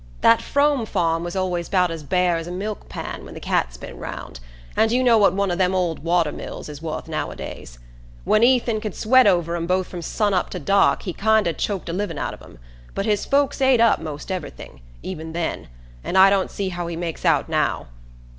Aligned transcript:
That 0.21 0.41
Frome 0.41 0.87
farm 0.87 1.23
was 1.23 1.35
always 1.35 1.69
'bout 1.69 1.91
as 1.91 2.01
bare's 2.01 2.47
a 2.47 2.51
milkpan 2.51 3.23
when 3.23 3.35
the 3.35 3.39
cat's 3.39 3.77
been 3.77 3.97
round; 3.99 4.39
and 4.75 4.91
you 4.91 5.03
know 5.03 5.19
what 5.19 5.33
one 5.35 5.51
of 5.51 5.59
them 5.59 5.75
old 5.75 5.99
water 5.99 6.31
mills 6.31 6.69
is 6.69 6.81
wuth 6.81 7.07
nowadays. 7.07 7.77
When 8.23 8.41
Ethan 8.43 8.81
could 8.81 8.95
sweat 8.95 9.27
over 9.27 9.55
'em 9.55 9.67
both 9.67 9.85
from 9.85 10.01
sunup 10.01 10.49
to 10.49 10.59
dark 10.59 11.03
he 11.03 11.13
kinder 11.13 11.53
choked 11.53 11.87
a 11.89 11.93
living 11.93 12.17
out 12.17 12.33
of 12.33 12.41
'em; 12.41 12.57
but 12.95 13.05
his 13.05 13.25
folks 13.25 13.61
ate 13.61 13.79
up 13.79 13.99
most 13.99 14.31
everything, 14.31 14.81
even 15.03 15.33
then, 15.33 15.67
and 16.03 16.17
I 16.17 16.31
don't 16.31 16.49
see 16.49 16.69
how 16.69 16.87
he 16.87 16.95
makes 16.95 17.23
out 17.23 17.47
now. 17.47 17.85